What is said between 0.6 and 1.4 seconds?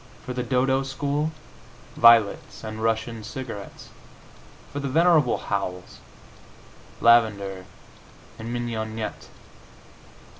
school,